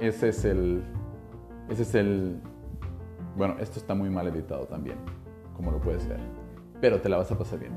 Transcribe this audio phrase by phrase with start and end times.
[0.00, 0.82] Ese es el...
[1.68, 2.40] Ese es el...
[3.36, 4.96] Bueno, esto está muy mal editado también,
[5.54, 6.18] como lo puedes ver,
[6.80, 7.72] pero te la vas a pasar bien.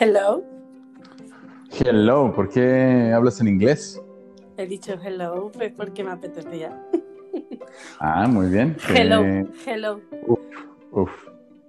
[0.00, 0.42] Hello.
[1.78, 4.02] Hello, ¿por qué hablas en inglés?
[4.56, 6.70] He dicho hello, pues porque me apetecía.
[8.00, 8.76] Ah, muy bien.
[8.94, 10.00] Hello, Eh, hello.
[10.26, 10.38] uf,
[10.92, 11.10] uf,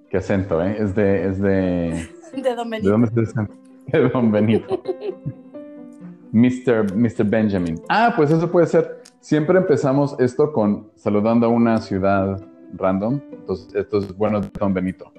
[0.09, 0.76] qué acento, ¿eh?
[0.80, 1.27] Es de...
[1.27, 2.09] Es de...
[2.33, 2.89] De Don ¿De Benito.
[2.92, 3.53] dónde es el acento?
[3.88, 4.83] De Don Benito.
[6.31, 6.95] Mr.
[6.95, 7.23] Mr.
[7.25, 7.80] Benjamin.
[7.89, 9.02] Ah, pues eso puede ser.
[9.20, 12.42] Siempre empezamos esto con saludando a una ciudad
[12.73, 13.22] random.
[13.31, 15.11] Entonces, esto es bueno de Don Benito.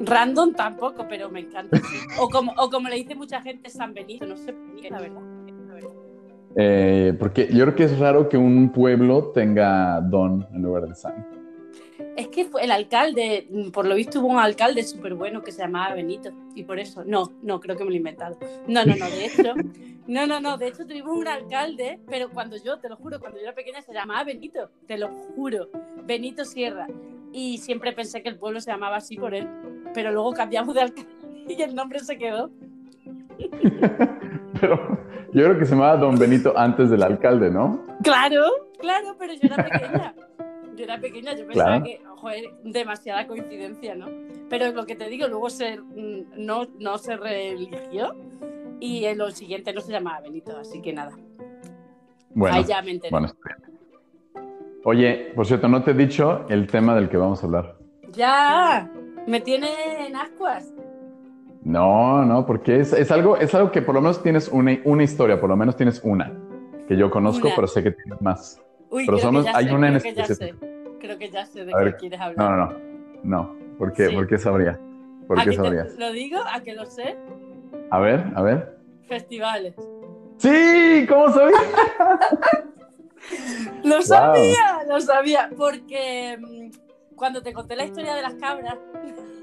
[0.00, 1.80] Random tampoco, pero me encanta.
[2.20, 4.52] O como, o como le dice mucha gente, San Benito, no sé
[4.90, 5.22] la verdad.
[6.60, 10.94] Eh, porque yo creo que es raro que un pueblo tenga Don en lugar de
[10.96, 11.24] San.
[12.16, 15.62] Es que fue el alcalde, por lo visto hubo un alcalde súper bueno que se
[15.62, 16.30] llamaba Benito.
[16.56, 18.36] Y por eso, no, no, creo que me lo he inventado.
[18.66, 19.54] No, no, no, de hecho,
[20.08, 23.38] no, no, no, de hecho tuvimos un alcalde, pero cuando yo, te lo juro, cuando
[23.38, 25.68] yo era pequeña se llamaba Benito, te lo juro,
[26.06, 26.88] Benito Sierra.
[27.32, 29.46] Y siempre pensé que el pueblo se llamaba así por él,
[29.94, 31.08] pero luego cambiamos de alcalde
[31.56, 32.50] y el nombre se quedó.
[34.60, 37.84] Pero yo creo que se llamaba Don Benito antes del alcalde, ¿no?
[38.02, 38.44] Claro,
[38.78, 40.14] claro, pero yo era pequeña.
[40.76, 41.84] Yo era pequeña, yo pensaba Claro.
[41.84, 44.06] que, joder, demasiada coincidencia, ¿no?
[44.48, 48.14] Pero lo que te digo, luego se, mm, no, no se reeligió
[48.80, 51.12] y en lo siguiente no se llamaba Benito, así que nada.
[52.30, 53.10] Bueno, Ahí ya me enteré.
[53.10, 53.28] bueno.
[54.84, 57.76] Oye, por cierto, no te he dicho el tema del que vamos a hablar.
[58.12, 58.88] ¡Ya!
[59.26, 60.72] Me tiene en ascuas.
[61.68, 65.02] No, no, porque es, es algo, es algo que por lo menos tienes una, una
[65.02, 66.32] historia, por lo menos tienes una,
[66.88, 67.56] que yo conozco, Una.
[67.56, 68.58] pero sé que tienes más.
[68.90, 70.56] Uy, Pero somos- hay sé, una en específico.
[70.98, 72.50] Creo que ya sé de qué quieres No, hablar.
[72.50, 72.72] no, no,
[73.22, 73.56] no.
[73.76, 74.14] ¿Por qué, Sí.
[74.14, 74.80] ¿Por qué sabría?
[75.26, 75.94] ¿Por ¿A qué que te- sabrías?
[75.98, 76.38] ¿Lo digo?
[76.50, 77.18] ¿A que lo sé?
[77.90, 78.78] A ver, a ver.
[79.06, 79.74] Festivales.
[80.38, 81.04] ¡Sí!
[81.06, 81.60] ¿Cómo sabías?
[83.84, 88.76] Lo sabía, lo sabía, porque mm, cuando te conté la historia de las cabras,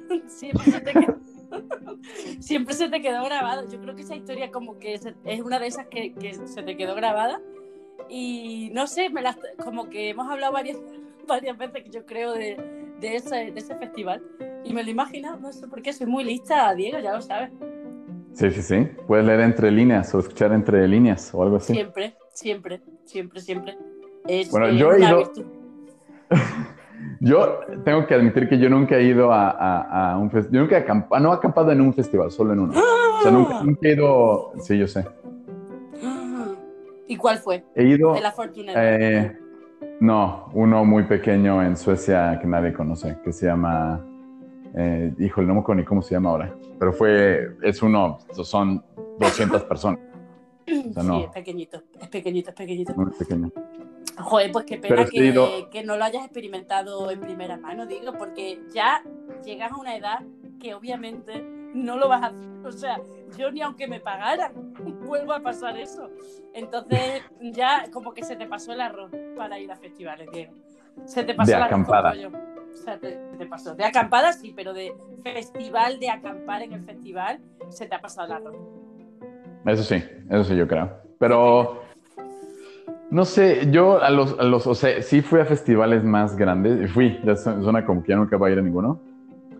[0.28, 1.20] siempre se te quedó,
[2.40, 3.68] siempre se te quedó grabado.
[3.70, 6.78] Yo creo que esa historia como que es una de esas que, que se te
[6.78, 7.42] quedó grabada
[8.10, 10.78] y no sé, me las, como que hemos hablado varias,
[11.28, 12.58] varias veces, yo creo, de,
[13.00, 14.22] de, ese, de ese festival
[14.64, 17.52] y me lo imagino, no sé por qué, soy muy lista, Diego, ya lo sabes.
[18.34, 18.88] Sí, sí, sí.
[19.08, 21.74] Puedes leer entre líneas o escuchar entre líneas o algo así.
[21.74, 23.78] Siempre, siempre, siempre, siempre.
[24.28, 25.32] Es Bueno, eh, yo he ido-.
[27.19, 30.53] Yo tengo que admitir que yo nunca he ido a, a- a un festival.
[30.53, 32.73] Yo nunca he acampado, no he acampado en un festival, solo en uno.
[32.73, 34.51] O sea, nunca, nunca he ido.
[34.59, 35.06] Sí, yo sé.
[37.07, 37.63] ¿Y cuál fue?
[37.75, 38.13] He ido.
[38.13, 38.73] De la fortuna.
[38.75, 39.38] eh,
[40.00, 44.03] no, uno muy pequeño en Suecia que nadie conoce, que se llama.
[44.75, 46.56] Eh, híjole, no me acuerdo ni cómo se llama ahora.
[46.79, 47.56] Pero fue.
[47.62, 48.17] Es uno.
[48.31, 48.83] Son
[49.19, 50.00] 200 personas.
[50.67, 51.17] o sea, no.
[51.19, 52.94] Sí, es pequeñito, es pequeñito, es pequeñito.
[52.95, 53.51] Muy pequeño.
[54.18, 57.86] Joder, pues qué pena he ido- que, que no lo hayas experimentado en primera mano,
[57.86, 59.04] digo, porque ya
[59.44, 60.20] llegas a una edad
[60.60, 61.42] que obviamente
[61.74, 62.48] no lo vas a hacer.
[62.66, 63.00] O sea,
[63.38, 64.54] yo ni aunque me pagaran,
[65.06, 66.10] vuelvo a pasar eso.
[66.54, 70.54] Entonces, ya como que se te pasó el arroz para ir a festivales, Diego.
[71.06, 72.12] Se te pasó De el arroz acampada.
[72.12, 72.32] pollo.
[72.74, 73.76] O sea, te, te pasó.
[73.76, 74.94] De acampada sí, pero de
[75.24, 77.40] festival, de acampar en el festival,
[77.70, 78.56] se te ha pasado el arroz.
[79.66, 80.90] Eso sí, eso sí, yo creo.
[81.20, 81.82] Pero.
[83.12, 86.92] No sé, yo a los, a los, o sea, sí fui a festivales más grandes,
[86.92, 89.00] fui, ya su- suena como que ya nunca va a ir a ninguno.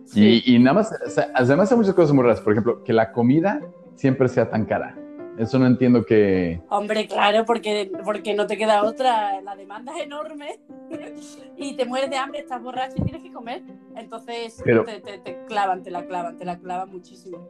[0.04, 0.42] Sí.
[0.44, 2.92] Y, y nada más, o sea, además hay muchas cosas muy raras, por ejemplo, que
[2.92, 3.60] la comida
[3.94, 4.96] siempre sea tan cara.
[5.38, 6.62] Eso no entiendo que...
[6.70, 9.40] Hombre, claro, porque, porque no te queda otra.
[9.42, 10.58] La demanda es enorme
[11.58, 13.62] y te mueres de hambre, estás borracho y tienes que comer.
[13.96, 17.48] Entonces Pero- te, te- te clavan, te la clavan, te la clavan muchísimo.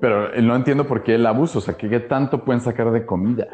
[0.00, 2.90] Pero eh, no entiendo por qué el abuso, o sea, ¿qué, qué tanto pueden sacar
[2.90, 3.46] de comida?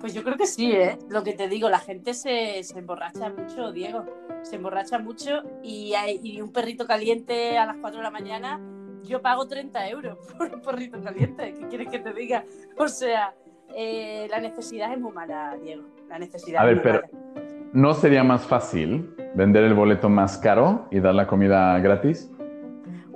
[0.00, 0.96] Pues yo creo que sí, ¿eh?
[1.08, 4.04] Lo que te digo, la gente se, se emborracha mucho, Diego.
[4.42, 8.60] Se emborracha mucho y, hay, y un perrito caliente a las 4 de la mañana,
[9.02, 11.54] yo pago 30 euros por un perrito caliente.
[11.58, 12.44] ¿Qué quieres que te diga?
[12.76, 13.34] O sea,
[13.74, 15.82] eh, la necesidad es muy mala, Diego.
[16.08, 17.48] La necesidad A es ver, muy pero- mala.
[17.74, 22.30] ¿no sería más fácil vender el boleto más caro y dar la comida gratis?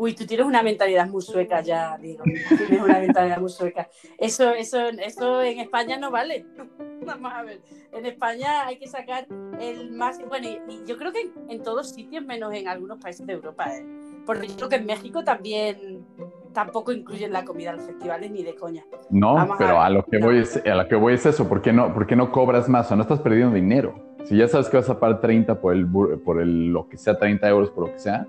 [0.02, 2.24] Uy, tú tienes una mentalidad muy sueca ya, digo.
[2.24, 3.88] Tienes una mentalidad muy sueca.
[4.18, 6.44] Eso, eso, eso en España no vale.
[7.06, 7.60] Vamos a ver.
[7.92, 9.28] En España hay que sacar
[9.60, 10.18] el más.
[10.28, 13.72] Bueno, y, yo creo que en, en, todos sitios, menos en algunos países de Europa,
[13.72, 13.86] ¿eh?
[14.26, 16.04] Porque yo creo que en México también
[16.52, 18.84] tampoco incluyen la comida a los festivales ni de coña.
[19.08, 21.48] No, Vamos pero a, lo que voy es, a lo que voy es eso.
[21.48, 22.90] ¿Por qué no, por qué no cobras más?
[22.90, 23.94] O no estás perdiendo dinero.
[24.24, 25.86] Si ya sabes que vas a pagar 30 por el,
[26.24, 28.26] por el, lo que sea, 30 euros por lo que sea,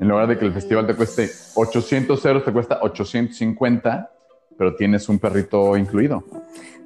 [0.00, 4.10] en lugar de que el festival te cueste 800 euros, te cuesta 850,
[4.56, 6.24] pero tienes un perrito incluido.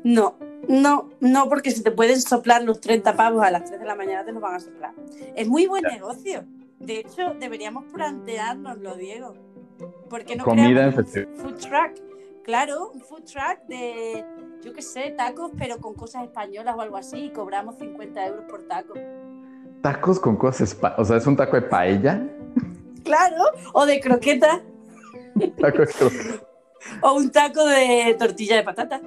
[0.04, 0.36] No,
[0.68, 3.94] no, no, porque si te pueden soplar los 30 pavos a las 3 de la
[3.94, 4.92] mañana, te los van a soplar.
[5.36, 6.44] Es muy buen negocio.
[6.78, 9.34] De hecho, deberíamos planteárnoslo, Diego.
[10.08, 11.92] ¿Por qué no Comida en food truck?
[12.44, 14.24] Claro, un food truck de,
[14.62, 18.44] yo qué sé, tacos, pero con cosas españolas o algo así, y cobramos 50 euros
[18.48, 18.94] por taco.
[19.80, 22.24] ¿Tacos con cosas O sea, ¿es un taco de paella?
[23.04, 24.60] Claro, o de croqueta.
[25.60, 26.46] taco de croqueta.
[27.02, 29.00] O un taco de tortilla de patata.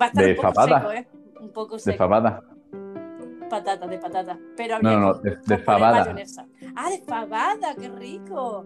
[0.00, 0.78] Va a estar de un poco fabada.
[0.80, 1.06] seco, ¿eh?
[1.40, 1.92] Un poco seco.
[1.92, 2.42] De fabada.
[3.50, 4.38] Patata, de patata.
[4.56, 6.14] Pero No, no, de, fabada.
[6.76, 8.64] Ah, de fabada, qué rico.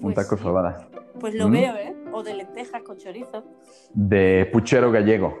[0.00, 0.88] Pues taco de fabada.
[1.18, 1.52] Pues lo Mm.
[1.52, 1.96] veo, ¿eh?
[2.12, 3.44] O de lentejas con chorizo.
[3.92, 5.38] De puchero gallego.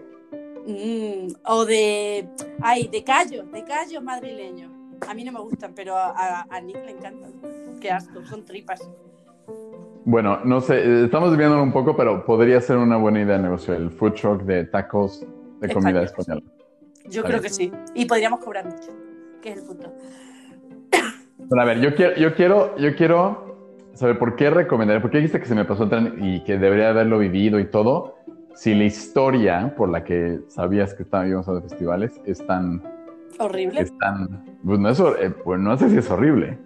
[0.66, 2.28] Mm, o de.
[2.60, 4.72] Ay, de callos, de callos madrileños.
[5.06, 7.32] A mí no me gustan, pero a, a- Nick le encantan.
[7.80, 8.88] Qué asco, son tripas.
[10.04, 13.74] Bueno, no sé, estamos viendo un poco, pero podría ser una buena idea de negocio.
[13.74, 15.24] El food truck de tacos
[15.60, 16.42] de comida española.
[17.04, 17.70] Yo creo que sí.
[17.94, 18.90] Y podríamos cobrar mucho,
[19.42, 19.92] que es el punto.
[21.38, 23.56] Bueno, a ver, yo quiero, yo quiero, yo quiero
[23.94, 26.90] saber por qué recomendar, por qué dijiste que se me pasó tren y que debería
[26.90, 28.16] haberlo vivido y todo,
[28.54, 32.82] si la historia por la que sabías que estábamos a los festivales es tan,
[33.38, 33.80] Horrible.
[33.82, 36.58] es tan, pues no, es, eh, pues no sé si es horrible.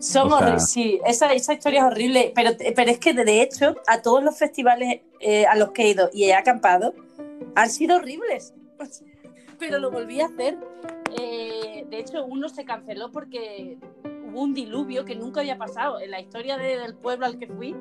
[0.00, 3.76] Son o sea- sí, esa, esa historia es horrible, pero, pero es que de hecho
[3.86, 6.92] a todos los festivales eh, a los que he ido y he acampado
[7.54, 8.54] han sido horribles,
[9.58, 10.58] pero lo volví a hacer.
[11.18, 13.78] Eh, de hecho, uno se canceló porque
[14.28, 17.46] hubo un diluvio que nunca había pasado en la historia de- del pueblo al que
[17.46, 17.74] fui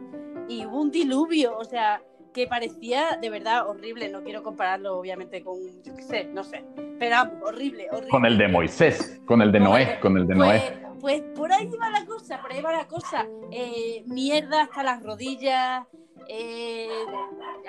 [0.47, 2.01] y hubo un diluvio, o sea,
[2.35, 4.09] que parecía de verdad horrible.
[4.09, 6.65] No quiero compararlo, obviamente, con, yo qué sé, no sé,
[6.99, 8.09] pero horrible, horrible.
[8.09, 10.77] Con el de Moisés, con el de Noé, con el de pues, Noé.
[10.99, 13.25] Pues por ahí va la cosa, por ahí va la cosa.
[13.51, 15.87] Eh, mierda hasta las rodillas,
[16.27, 16.89] eh,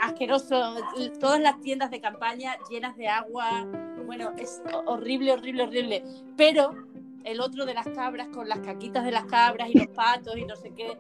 [0.03, 0.75] asqueroso,
[1.21, 3.65] todas las tiendas de campaña llenas de agua.
[4.05, 6.05] Bueno, es horrible, horrible, horrible.
[6.37, 6.73] Pero
[7.27, 10.45] el otro de las cabras, con las caquitas de las cabras y los patos y
[10.45, 10.97] no sé qué,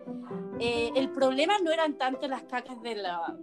[0.61, 3.35] eh, el problema no eran tanto las cacas de, la,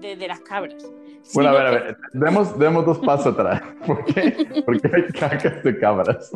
[0.00, 0.90] de, de las cabras.
[1.34, 3.60] Bueno, a ver, a ver, demos, demos dos pasos atrás.
[3.86, 4.62] ¿Por qué?
[4.64, 6.30] Porque hay cacas de cabras.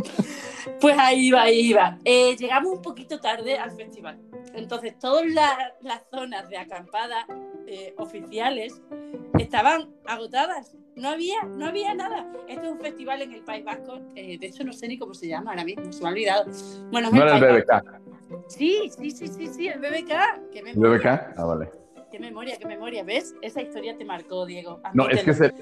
[0.81, 1.99] Pues ahí va, ahí va.
[2.05, 4.19] Eh, llegamos un poquito tarde al festival.
[4.55, 7.27] Entonces, todas la- las zonas de acampada
[7.67, 8.81] eh, oficiales
[9.39, 10.77] estaban agotadas.
[10.95, 12.27] No había, no había nada.
[12.49, 14.01] Esto es un festival en el País Vasco.
[14.15, 15.93] eh, de hecho, no sé ni cómo se llama ahora mismo.
[15.93, 16.45] Se me ha olvidado.
[16.91, 17.91] Bueno, es No era el País Vasco.
[17.91, 18.49] BBK.
[18.49, 20.51] Sí, sí, sí, sí, sí, el BBK.
[20.53, 21.07] Qué ¿El memoria, BBK?
[21.39, 21.71] Ah, vale.
[22.11, 23.05] qué memoria, qué memoria.
[23.05, 23.35] ¿Ves?
[23.43, 24.81] Esa historia te marcó, Diego.
[24.95, 25.53] No, es que es el,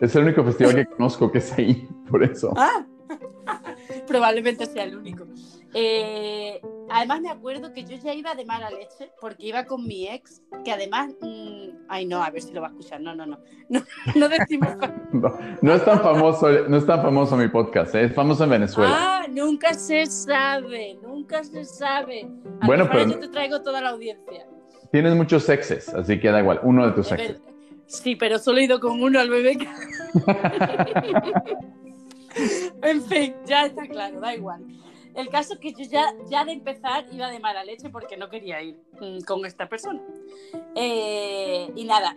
[0.00, 2.52] es el único festival que conozco que es ahí, por eso.
[2.56, 2.86] Ah,
[4.06, 5.26] probablemente sea el único.
[5.74, 10.08] Eh, además me acuerdo que yo ya iba de mala leche porque iba con mi
[10.08, 13.26] ex, que además, mm, ay no, a ver si lo va a escuchar, no, no,
[13.26, 13.80] no, no,
[14.14, 14.68] no decimos.
[15.10, 18.04] No, no es tan famoso, no es tan famoso mi podcast, ¿eh?
[18.04, 18.92] es famoso en Venezuela.
[18.94, 22.28] Ah, nunca se sabe, nunca se sabe.
[22.60, 24.46] A Bueno, pero- yo te traigo toda la audiencia.
[24.92, 27.40] Tienes muchos exes, así que da igual, uno de tus Es exes.
[27.86, 29.56] Sí, pero solo he ido con uno al bebé.
[32.82, 34.62] en fin, ya está claro, da igual.
[35.18, 38.30] El caso es que yo ya, ya de empezar iba de mala leche porque no
[38.30, 40.00] quería ir mm, con esta persona.
[40.76, 42.16] Eh, y nada,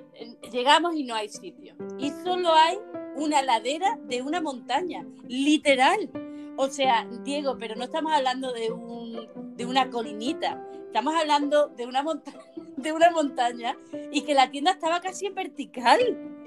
[0.51, 1.73] llegamos y no hay sitio.
[1.97, 2.77] Y solo hay
[3.15, 6.11] una ladera de una montaña, literal.
[6.57, 11.87] O sea, Diego, pero no estamos hablando de, un, de una colinita, estamos hablando de
[11.87, 12.03] una,
[12.77, 13.75] de una montaña
[14.11, 15.99] y que la tienda estaba casi en vertical.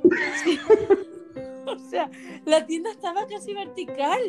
[1.66, 2.10] O sea,
[2.44, 4.20] la tienda estaba casi vertical.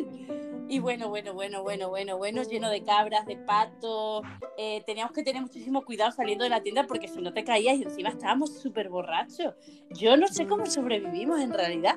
[0.68, 4.22] Y bueno, bueno, bueno, bueno, bueno, bueno, lleno de cabras, de patos.
[4.58, 7.76] Eh, teníamos que tener muchísimo cuidado saliendo de la tienda porque si no te caías
[7.78, 9.54] y encima estábamos súper borrachos.
[9.90, 11.96] Yo no sé cómo sobrevivimos en realidad.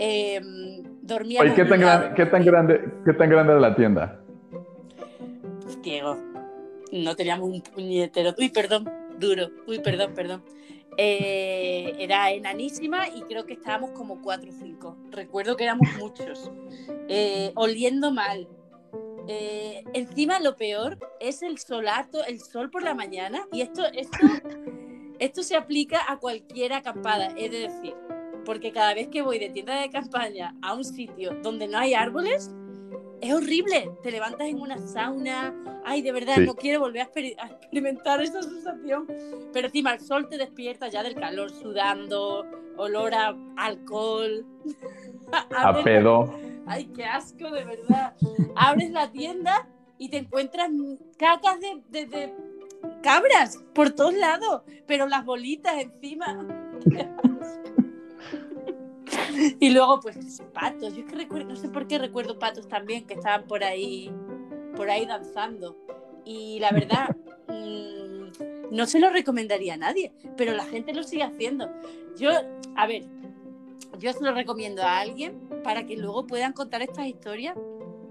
[0.00, 0.40] Eh,
[1.02, 1.46] dormíamos.
[1.46, 4.20] Oye, ¿qué tan, gran- qué, tan grande, ¿qué tan grande era la tienda?
[5.62, 6.16] Pues, Diego,
[6.90, 8.34] no teníamos un puñetero.
[8.36, 9.50] Uy, perdón, duro.
[9.68, 10.42] Uy, perdón, perdón.
[10.96, 14.96] Eh, era enanísima y creo que estábamos como cuatro o cinco.
[15.10, 16.50] Recuerdo que éramos muchos.
[17.08, 18.48] Eh, oliendo mal.
[19.26, 23.46] Eh, encima lo peor es el solato, el sol por la mañana.
[23.52, 24.18] Y esto, esto,
[25.18, 27.28] esto se aplica a cualquier acampada.
[27.36, 27.94] Es decir,
[28.44, 31.94] porque cada vez que voy de tienda de campaña a un sitio donde no hay
[31.94, 32.50] árboles,
[33.28, 33.90] es horrible.
[34.02, 35.54] Te levantas en una sauna.
[35.84, 36.46] Ay, de verdad, Sí.
[36.46, 39.06] no quiero volver a, exper- a experimentar esa sensación.
[39.52, 42.44] Pero encima el sol te despierta ya del calor, sudando,
[42.76, 44.44] olor a alcohol.
[45.56, 46.32] A pedo.
[46.66, 48.14] Ay, qué asco, de verdad.
[48.56, 50.70] Abres la tienda y te encuentras
[51.18, 52.34] cacas de, de- de
[53.02, 56.46] cabras por todos lados, pero las bolitas encima.
[59.60, 60.94] Y luego, pues, patos.
[60.94, 64.10] Yo es que recuerdo, no sé por qué recuerdo patos también que estaban por ahí,
[64.76, 65.76] por ahí danzando.
[66.24, 67.16] Y la verdad,
[67.48, 71.70] mm, no se lo recomendaría a nadie, pero la gente lo sigue haciendo.
[72.16, 72.30] Yo,
[72.76, 73.04] a ver,
[73.98, 77.56] yo se lo recomiendo a alguien para que luego puedan contar estas historias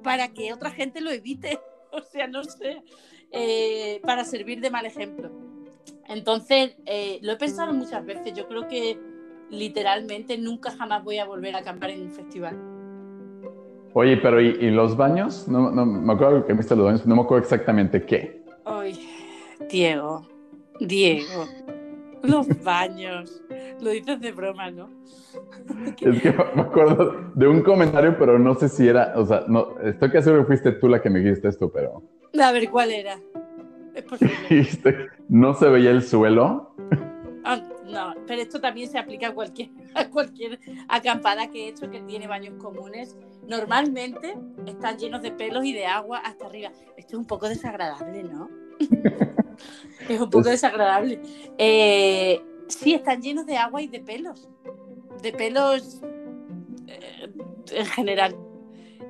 [0.04, 1.60] para que otra gente lo evite.
[1.96, 2.82] O sea, no sé,
[3.30, 5.30] eh, para servir de mal ejemplo.
[6.08, 8.34] Entonces, eh, lo he pensado muchas veces.
[8.34, 8.98] Yo creo que
[9.54, 12.58] literalmente nunca jamás voy a volver a acampar en un festival.
[13.94, 15.48] Oye, pero ¿y, y los baños?
[15.48, 18.44] No, no, me acuerdo que viste los baños, no me acuerdo exactamente qué.
[18.66, 19.00] Ay,
[19.70, 20.28] Diego,
[20.80, 21.46] Diego,
[22.24, 23.42] los baños.
[23.82, 24.90] Lo dices de broma, ¿no?
[26.02, 29.80] Es que me acuerdo de un comentario, pero no sé si era, o sea, no,
[29.84, 32.02] estoy casi seguro que fuiste tú la que me dijiste esto, pero
[32.42, 33.20] A ver, ¿cuál era?
[33.94, 35.10] Es posible.
[35.30, 36.76] no se veía el suelo.
[37.44, 37.62] Ah,
[37.94, 42.02] no, pero esto también se aplica a cualquier, a cualquier acampada que he hecho que
[42.02, 43.16] tiene baños comunes.
[43.48, 46.72] Normalmente están llenos de pelos y de agua hasta arriba.
[46.98, 48.50] Esto es un poco desagradable, ¿no?
[50.10, 51.22] es un poco Es- desagradable.
[51.58, 54.50] Eh, sí, están llenos de agua y de pelos.
[55.22, 56.02] De pelos
[56.88, 57.32] eh,
[57.72, 58.36] en general.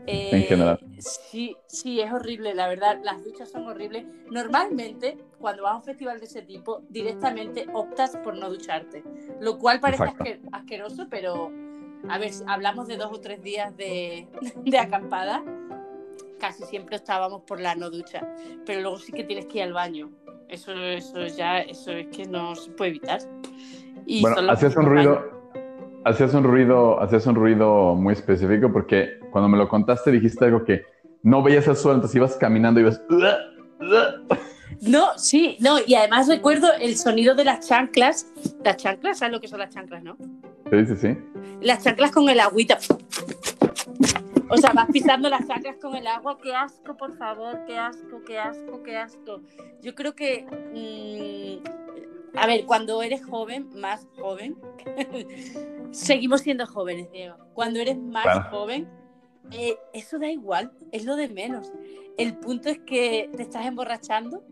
[0.06, 0.80] Eh, En general.
[1.00, 3.00] Sí, sí, es horrible, la verdad.
[3.04, 4.06] Las duchas son horribles.
[4.30, 9.04] Normalmente, cuando vas a un festival de ese tipo, directamente optas por no ducharte.
[9.40, 11.52] Lo cual parece asque- asqueroso, pero
[12.10, 14.28] a ver, hablamos de dos o tres días de,
[14.66, 15.44] de acampada.
[16.40, 18.28] Casi siempre estábamos por la no ducha.
[18.66, 20.12] Pero luego sí que tienes que ir al baño.
[20.50, 23.20] Eso, eso ya, eso es que no se puede evitar.
[24.06, 25.43] Y Bueno, hacías un ruido,
[26.06, 30.64] hacías un ruido, hacías un ruido muy específico porque cuando me lo contaste dijiste algo
[30.64, 30.86] que
[31.24, 33.02] no veías el suelo, entonces ibas caminando y ibas...
[34.82, 38.28] No, sí, no, y además recuerdo el sonido de las chanclas.
[38.66, 40.18] Las chanclas, ¿sabes lo que son las chanclas, no?
[40.72, 41.18] Sí, sí, sí.
[41.62, 42.80] Las chanclas con el agüita.
[44.50, 46.38] O sea, vas pisando las chanclas con el agua.
[46.42, 49.42] Qué asco, por favor, qué asco, qué asco, qué asco.
[49.82, 51.62] Yo creo que.
[51.64, 54.58] mm, a ver, cuando eres joven, más joven,
[55.94, 57.38] seguimos siendo jóvenes, Diego.
[57.54, 58.50] Cuando eres más Claro.
[58.50, 58.90] joven,
[59.52, 61.72] eh, eso da igual, es lo de menos.
[62.18, 64.44] El punto es que te estás emborrachando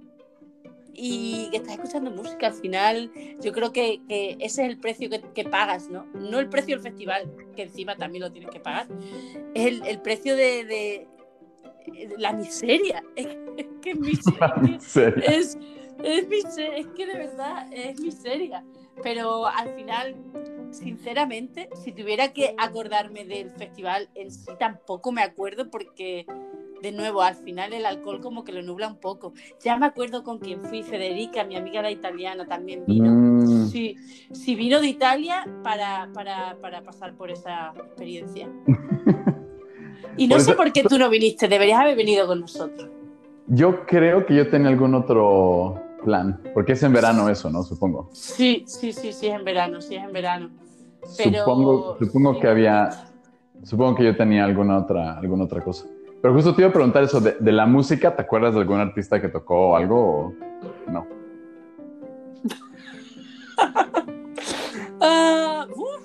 [0.93, 2.47] y que estás escuchando música.
[2.47, 6.05] Al final, yo creo que, que ese es el precio que, que pagas, ¿no?
[6.13, 8.87] No el precio del festival, que encima también lo tienes que pagar.
[9.53, 11.07] Es el, el precio de, de-
[11.87, 13.03] de la miseria.
[13.15, 15.25] Es que, es que es miseria.
[15.25, 15.57] Es,
[16.03, 18.63] es, mise- es que de verdad es miseria.
[19.03, 20.15] Pero al final,
[20.71, 26.25] sinceramente, si tuviera que acordarme del festival en sí, tampoco me acuerdo porque,
[26.81, 29.33] de nuevo, al final el alcohol como que lo nubla un poco.
[29.63, 33.11] Ya me acuerdo con quién fui, Federica, mi amiga la italiana, también vino.
[33.11, 33.67] Mm.
[33.67, 33.95] Sí,
[34.31, 38.47] sí, vino de Italia para, para, para pasar por esa experiencia.
[40.17, 42.89] Y no Por sé eso- por qué tú no viniste, deberías haber venido con nosotros.
[43.47, 47.63] Yo creo que yo tenía algún otro plan, porque es en verano eso, ¿no?
[47.63, 48.09] Supongo.
[48.13, 50.49] Sí, sí, sí, sí, es en verano, sí, es en verano.
[51.17, 52.89] Pero- Supongo, supongo que había,
[53.63, 55.85] supongo que yo tenía alguna otra, alguna otra cosa.
[56.21, 58.79] Pero justo te iba a preguntar eso de, de la música, ¿te acuerdas de algún
[58.79, 60.33] artista que tocó algo o
[60.91, 61.07] no?
[65.03, 66.03] Ah, uf,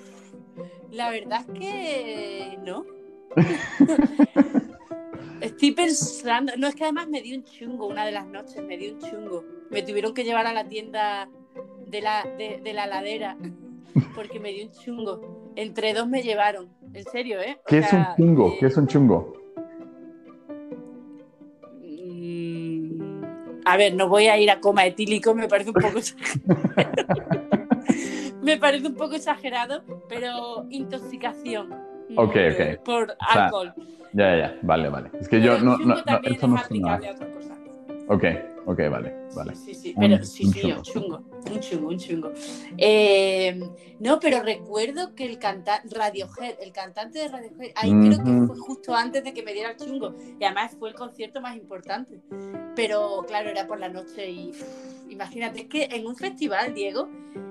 [0.91, 2.83] la verdad es que no.
[5.47, 8.77] Estoy pensando, no es que además me dio un chungo una de las noches, me
[8.77, 9.43] dio un chungo.
[9.69, 11.29] Me tuvieron que llevar a la tienda
[11.85, 13.37] de la, de, de la ladera
[14.13, 15.53] porque me dio un chungo.
[15.55, 17.57] Entre dos me llevaron, en serio, ¿eh?
[17.59, 18.47] O ¿Qué es un chungo?
[18.51, 19.33] eh, ¿Qué es un chungo?
[21.81, 23.21] Mm,
[23.65, 26.57] A ver, no voy a ir a coma etílico, me parece un poco exagerado.
[28.43, 31.86] me parece un poco exagerado, pero intoxicación.
[32.15, 32.83] Ok, ok.
[32.83, 33.73] Por sea, alcohol.
[34.13, 35.11] Ya, ya, ya, vale, vale.
[35.19, 36.93] Es que yo no, chungo no, no, también eso es no suena.
[36.95, 37.57] aplicable a otra cosa.
[38.07, 38.23] Ok,
[38.69, 39.55] Ok, vale, vale.
[39.55, 40.75] Sí, sí, Un- pero sí, un sí, chungo.
[40.77, 41.21] un chungo,
[41.53, 42.31] un chungo, un chungo.
[42.77, 43.59] Eh,
[43.99, 48.57] no, pero recuerdo que el cantante, Radiohead, el cantante de Radiohead, ahí creo que fue
[48.57, 52.19] justo antes de que me diera el chungo, y además fue el concierto más importante.
[52.75, 54.51] Pero claro, era por la noche y
[55.09, 57.07] imagínate, es que en un festival, Diego,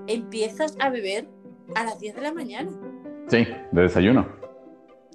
[0.07, 1.27] empiezas a beber
[1.75, 2.71] a las 10 de la mañana,
[3.29, 4.29] Sí, de desayuno.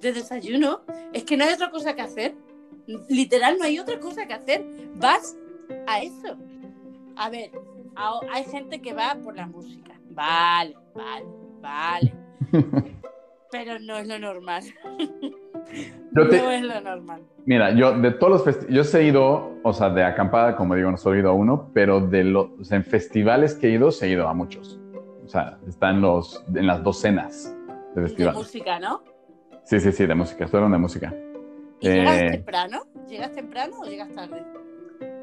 [0.02, 0.80] De desayuno,
[1.12, 2.34] es que no hay otra cosa que hacer,
[3.08, 4.64] literal no hay otra cosa que hacer,
[4.96, 5.36] vas
[5.86, 6.36] a eso.
[7.16, 7.50] A ver,
[7.96, 11.24] a- hay gente que va por la música, vale, vale,
[11.60, 12.12] vale,
[13.50, 14.62] pero no es lo normal,
[16.14, 17.22] Yo te- no es lo normal.
[17.44, 20.90] Mira, yo de todos los festivales, yo he ido, o sea, de acampada, como digo,
[20.90, 23.70] no solo he ido a uno, pero de los, o sea, en festivales que he
[23.70, 24.78] ido, he ido a muchos.
[25.24, 27.54] O sea, están los, en las docenas
[27.94, 28.38] de De festivales.
[28.38, 29.02] música, ¿no?
[29.64, 31.14] Sí, sí, sí, de música, fueron de música.
[31.80, 32.82] ¿Y llegas Eh, temprano?
[33.08, 34.42] ¿Llegas temprano o llegas tarde?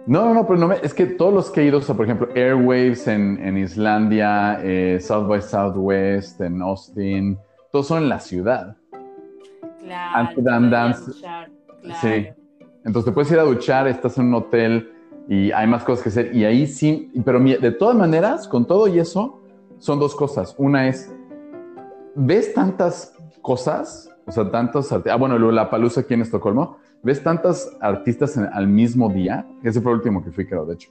[0.08, 1.96] No, no, no, pero no me, es que todos los que he ido, o sea,
[1.96, 7.38] por ejemplo, Airwaves en, en Islandia, eh, South by Southwest en Austin,
[7.72, 8.76] todos son en la ciudad.
[9.84, 10.18] Claro.
[10.18, 11.06] Amsterdam te Dance.
[11.06, 11.50] duchar,
[11.82, 12.00] claro.
[12.02, 12.28] Sí.
[12.86, 14.92] Entonces te puedes ir a duchar, estás en un hotel
[15.28, 16.36] y hay más cosas que hacer.
[16.36, 19.42] Y ahí sí, pero de todas maneras, con todo y eso,
[19.78, 20.56] son dos cosas.
[20.58, 21.14] Una es,
[22.16, 25.14] ves tantas cosas, o sea, tantos artistas.
[25.14, 29.46] Ah, bueno, la palusa aquí en Estocolmo, ves tantas artistas en- al mismo día.
[29.64, 30.90] Ese fue el último que fui, creo, de hecho.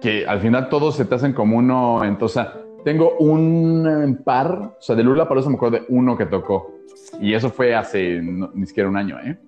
[0.00, 2.02] Que al final todos se te hacen como uno.
[2.04, 2.46] Entonces,
[2.84, 6.72] tengo un eh, par, o sea, de Lula Palusa me acuerdo de uno que tocó.
[7.20, 9.38] Y eso fue hace no- ni siquiera un año, ¿eh?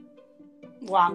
[0.83, 1.15] Wow.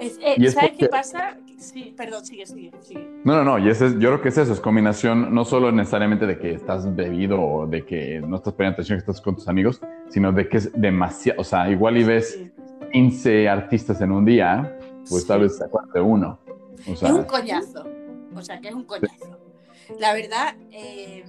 [0.00, 1.36] Es- eh, ¿Sabes porque- qué pasa?
[1.62, 3.08] Sí, perdón, sigue, sigue, sigue.
[3.24, 5.70] No, no, no, y ese es- yo creo que es eso, es combinación no solo
[5.72, 9.36] necesariamente de que estás bebido o de que no estás poniendo atención, que estás con
[9.36, 12.50] tus amigos, sino de que es demasiado, o sea, igual y ves Sí.
[12.92, 14.76] 15 artistas en un día,
[15.08, 15.28] pues Sí.
[15.28, 16.38] tal vez te acuerdas de uno.
[16.90, 17.86] O sea, es un coñazo.
[18.34, 19.38] O sea, que es un coñazo.
[20.00, 21.24] La verdad, eh,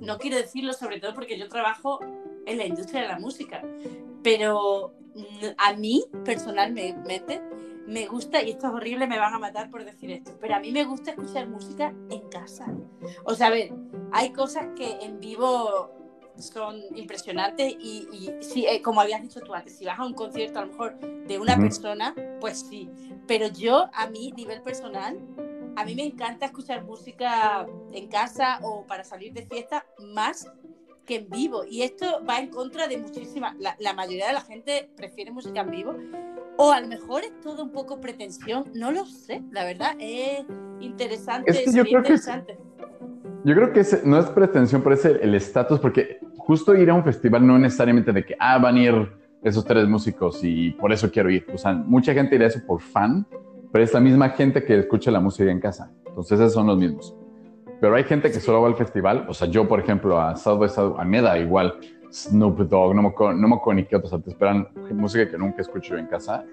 [0.00, 2.00] no quiero decirlo sobre todo porque yo trabajo
[2.46, 3.62] en la industria de la música,
[4.22, 4.94] pero
[5.58, 7.40] a mí personalmente
[7.86, 10.60] me gusta, y esto es horrible, me van a matar por decir esto, pero a
[10.60, 12.66] mí me gusta escuchar música en casa.
[13.24, 13.72] O sea, a ver,
[14.12, 15.90] hay cosas que en vivo
[16.36, 20.14] son impresionantes y, y sí, eh, como habías dicho tú antes, si vas a un
[20.14, 22.90] concierto a lo mejor de una persona, pues sí,
[23.26, 25.18] pero yo a mí, nivel personal,
[25.76, 30.50] a mí me encanta escuchar música en casa o para salir de fiesta más
[31.04, 31.64] que en vivo.
[31.64, 33.56] Y esto va en contra de muchísimas.
[33.58, 35.94] La, la mayoría de la gente prefiere música en vivo.
[36.56, 38.64] O a lo mejor es todo un poco pretensión.
[38.74, 39.92] No lo sé, la verdad.
[39.98, 40.44] Es
[40.80, 41.50] interesante.
[41.50, 42.58] Es que yo creo que es- interesante.
[43.44, 46.94] yo creo que ese- no es pretensión, pero es el estatus, porque justo ir a
[46.94, 49.12] un festival no es necesariamente de que, ah, van a ir
[49.42, 51.44] esos tres músicos y por eso quiero ir.
[51.52, 53.26] O sea, mucha gente irá eso por fan,
[53.72, 55.90] pero es la misma gente que escucha la música en casa.
[56.06, 57.14] Entonces, esos son los mismos.
[57.80, 59.26] Pero hay gente que solo va al festival.
[59.28, 61.74] O sea, yo, por ejemplo, a South by South, a mí me da igual.
[62.14, 65.28] Snoop Dogg, no me, acuerdo, no me acuerdo ni qué otros artistas, pero eran música
[65.28, 66.44] que nunca escucho yo en casa.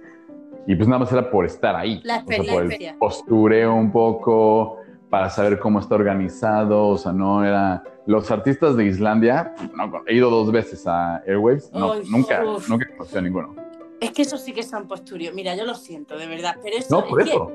[0.65, 2.01] Y pues nada más era por estar ahí.
[2.03, 4.77] La O sea, por el postureo un poco,
[5.11, 6.87] para saber cómo está organizado.
[6.87, 7.83] O sea, no era...
[8.07, 12.67] Los artistas de Islandia, no, he ido dos veces a Airwaves, no, nunca, uf.
[12.67, 13.55] nunca he conocido a ninguno.
[13.99, 15.31] Es que eso sí que son posturio.
[15.35, 16.55] Mira, yo lo siento, de verdad.
[16.63, 17.51] Pero eso No, por es que- eso.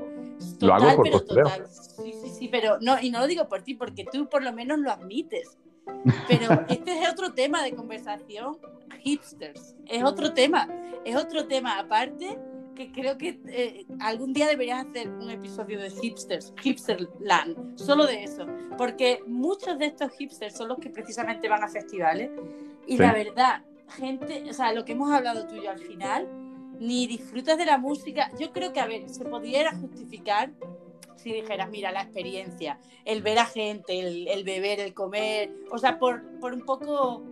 [0.59, 1.43] Total, Lo hago por pero postureo.
[1.45, 1.67] total.
[1.67, 4.53] Sí, sí, sí, pero no, y no lo digo por ti, porque tú por lo
[4.53, 5.57] menos lo admites.
[6.27, 8.57] Pero este es otro tema de conversación,
[9.01, 9.75] hipsters.
[9.85, 10.67] Es otro tema,
[11.05, 12.37] es otro tema aparte
[12.75, 18.23] que creo que eh, algún día deberías hacer un episodio de hipsters, hipsterland, solo de
[18.23, 18.45] eso,
[18.77, 22.29] porque muchos de estos hipsters son los que precisamente van a festivales
[22.85, 23.01] y Sí.
[23.01, 26.27] la verdad, gente, o sea, lo que hemos hablado tú y yo al final,
[26.79, 28.29] ni disfrutas de la música.
[28.39, 30.51] Yo creo que, a ver, se pudiera justificar
[31.17, 35.77] si dijeras, mira, la experiencia, el ver a gente, el, el beber, el comer, o
[35.77, 37.23] sea, por, por un poco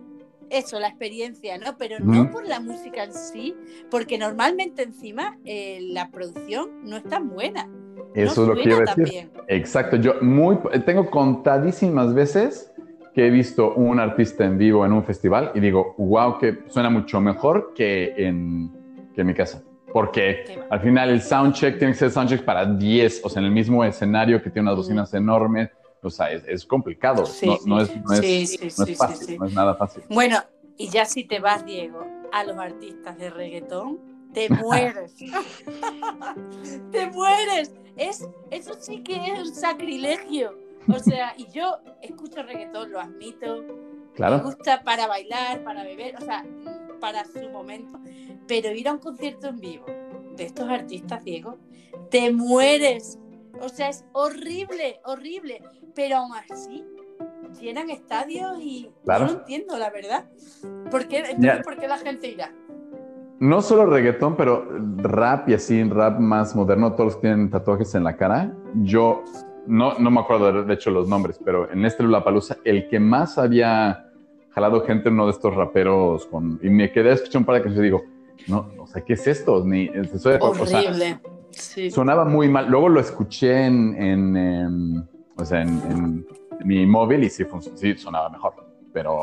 [0.50, 1.76] eso, la experiencia, ¿no?
[1.78, 3.54] Pero no por la música en sí,
[3.90, 7.68] porque normalmente encima eh, la producción no es tan buena.
[8.14, 9.30] Eso no es lo que iba a decir.
[9.48, 12.72] Exacto, yo muy, tengo contadísimas veces
[13.14, 16.90] que he visto un artista en vivo en un festival y digo, wow, que suena
[16.90, 18.70] mucho mejor que en,
[19.14, 19.62] que en mi casa.
[19.92, 23.52] Porque al final el soundcheck tiene que ser soundcheck para 10, o sea, en el
[23.52, 25.70] mismo escenario que tiene unas bocinas enormes.
[26.02, 27.24] O sea, es, es complicado.
[27.26, 30.02] Sí, no, es, no es, Sí, sí, no es fácil, no es nada fácil.
[30.08, 30.38] Bueno,
[30.76, 33.98] y ya si te vas, Diego, a los artistas de reggaetón,
[34.32, 35.14] te mueres.
[36.92, 37.72] te mueres.
[37.96, 40.56] Es, eso sí que es un sacrilegio.
[40.88, 43.62] O sea, y yo escucho reggaetón, lo admito.
[43.62, 44.40] Me Claro.
[44.40, 46.42] gusta para bailar, para beber, o sea,
[47.06, 48.00] para su momento.
[48.48, 49.86] Pero ir a un concierto en vivo
[50.36, 51.56] de estos artistas, Diego,
[52.10, 53.16] te mueres.
[53.60, 55.62] O sea, es horrible, horrible.
[55.94, 56.84] Pero aún así,
[57.60, 59.26] llenan estadios y Claro.
[59.26, 60.24] no lo entiendo, la verdad.
[60.90, 61.62] ¿Por qué, entonces.
[61.64, 62.52] ¿por qué la gente irá?
[63.38, 64.66] No solo reggaetón, pero
[64.96, 68.52] rap y así, rap más moderno, todos los que tienen tatuajes en la cara.
[68.82, 69.22] Yo
[69.66, 72.98] no, no me acuerdo de, de hecho los nombres, pero en este Lollapalooza, el que
[72.98, 74.05] más había
[74.56, 77.62] jalado gente, uno de estos raperos, con, y me quedé a escuchar un par de
[77.62, 78.04] canciones y digo,
[78.48, 79.62] no, o sea, ¿qué es esto?
[79.62, 81.20] Ni, o sea, Horrible.
[81.50, 81.90] sí.
[81.90, 82.66] sonaba muy mal.
[82.66, 85.04] Luego lo escuché en, en, em,
[85.36, 86.26] o sea, en, en
[86.64, 88.54] mi móvil y sí, sí sonaba mejor,
[88.94, 89.20] pero,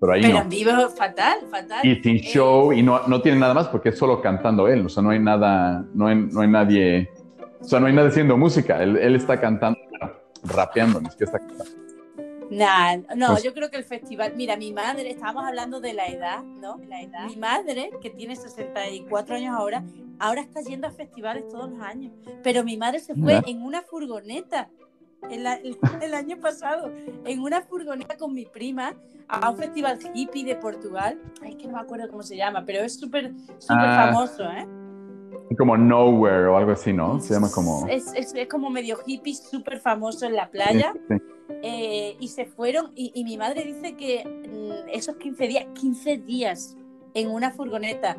[0.00, 0.40] pero ahí Pero no.
[0.42, 1.86] en vivo, fatal, fatal.
[1.86, 4.84] Y sin Eh, show, y no, no tiene nada más porque es solo cantando él,
[4.84, 7.08] o sea, no hay nada, no hay, no hay nadie,
[7.60, 9.78] o sea, no hay nadie haciendo música, él, él está cantando,
[10.42, 11.85] rapeando, ni siquiera está cantando.
[12.50, 16.06] Nah, no, Pues- yo creo que el festival, mira, mi madre, estábamos hablando de la
[16.06, 16.78] edad, ¿no?
[16.88, 17.26] La edad.
[17.26, 19.82] Mi madre, que tiene 64 años ahora,
[20.18, 22.12] ahora está yendo a festivales todos los años.
[22.42, 24.68] Pero mi madre se fue en una furgoneta
[25.30, 26.92] el, a- el- el año pasado,
[27.24, 28.94] en una furgoneta con mi prima
[29.28, 31.20] a un festival hippie de Portugal.
[31.42, 34.06] Ay, que no me acuerdo cómo se llama, pero es súper, súper Ah.
[34.12, 34.66] famoso, ¿eh?
[35.58, 37.18] Como Nowhere o algo así, ¿no?
[37.20, 37.86] Se llama como...
[37.88, 40.92] Es, es- es como medio hippie, súper famoso en la playa.
[41.08, 41.22] Sí, sí.
[41.62, 46.18] Eh, y se fueron y, y mi madre dice que mm, esos 15 días, 15
[46.18, 46.76] días
[47.14, 48.16] en una furgoneta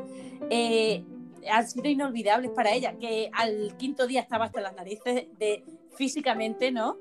[0.49, 1.03] eh,
[1.51, 5.63] han sido inolvidables para ella, que al quinto día estaba hasta las narices de
[5.95, 6.97] físicamente, ¿no?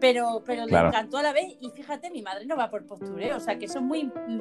[0.00, 0.84] Pero, pero Claro.
[0.90, 3.58] le encantó a la vez y fíjate, mi madre no va por postureo, o sea
[3.58, 4.40] que eso es muy mm,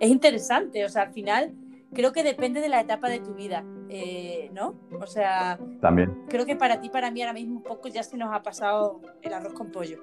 [0.00, 1.52] es interesante, o sea, al final
[1.92, 4.74] creo que depende de la etapa de tu vida, eh, ¿no?
[5.00, 6.24] O sea, También.
[6.28, 9.00] creo que para ti, para mí ahora mismo un poco ya se nos ha pasado
[9.22, 9.98] el arroz con pollo.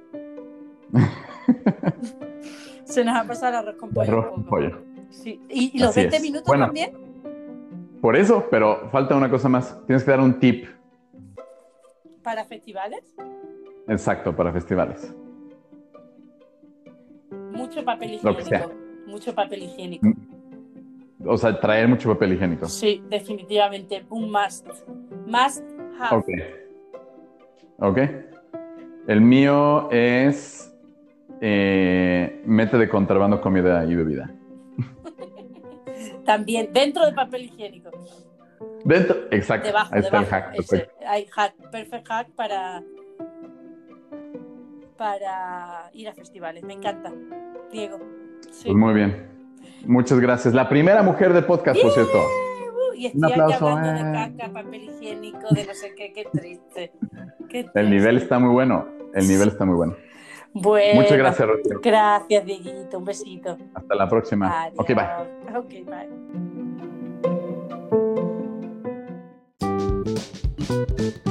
[2.84, 4.12] se nos ha pasado el arroz con pollo.
[4.12, 4.82] Arroz con pollo.
[5.10, 5.42] Sí.
[5.50, 6.22] ¿Y, y los Así 20 es.
[6.22, 6.66] minutos Bueno.
[6.66, 6.92] también?
[8.02, 9.78] Por eso, pero falta una cosa más.
[9.86, 10.68] Tienes que dar un tip
[12.24, 13.04] ¿Para festivales?
[13.88, 15.14] exacto para festivales.
[17.52, 18.72] Mucho papel higiénico.
[19.08, 20.06] Mucho papel higiénico.
[20.08, 20.14] Mm.
[21.28, 22.68] O sea, traer mucho papel higiénico.
[22.68, 24.06] Sí, definitivamente.
[24.10, 24.68] Un must.
[25.26, 25.64] Must
[26.00, 26.16] have.
[26.18, 26.30] Ok.
[27.80, 27.98] Ok.
[29.08, 30.69] El mío es
[31.42, 34.30] eh, mete de contrabando comida y bebida.
[36.26, 37.90] También, dentro del papel higiénico.
[38.84, 39.68] Dentro, exacto.
[39.68, 40.56] Debajo, Ahí está el hack.
[40.60, 42.84] Ese- hay hack, perfect hack para,
[44.98, 46.64] para ir a festivales.
[46.64, 47.12] Me encanta.
[47.72, 48.00] Diego.
[48.52, 48.66] Sí.
[48.66, 49.28] Pues muy bien.
[49.86, 50.54] Muchas gracias.
[50.54, 52.20] La primera mujer de podcast, por cierto.
[52.96, 54.04] Y estoy Un aquí hablando eh.
[54.04, 56.92] de caca, papel higiénico, de no sé qué, qué triste.
[57.50, 57.84] Qué El triste.
[57.84, 58.88] nivel está muy bueno.
[59.14, 59.96] El nivel está muy bueno.
[60.54, 61.80] Bueno, Muchas gracias, Rocío.
[61.82, 62.98] Gracias, Dieguito.
[62.98, 63.58] Un besito.
[63.74, 64.64] Hasta la próxima.
[64.64, 64.80] Adiós.
[64.80, 65.58] Ok, bye.
[65.58, 66.10] Okay, bye.
[70.70, 71.29] thank you